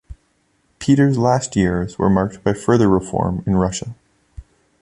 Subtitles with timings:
[0.79, 3.93] Peter's last years were marked by further reform in Russia.